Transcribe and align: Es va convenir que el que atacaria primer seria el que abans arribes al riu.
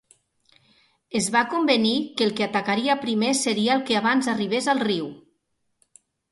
Es 1.19 1.27
va 1.35 1.43
convenir 1.51 1.91
que 2.15 2.25
el 2.29 2.33
que 2.41 2.47
atacaria 2.47 2.97
primer 3.05 3.31
seria 3.43 3.79
el 3.79 3.87
que 3.93 4.01
abans 4.03 4.33
arribes 4.37 4.73
al 4.77 4.85
riu. 4.91 5.15